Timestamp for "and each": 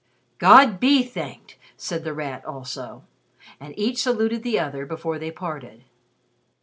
3.59-4.01